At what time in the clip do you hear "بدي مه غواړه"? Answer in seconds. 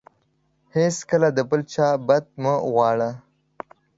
2.07-3.09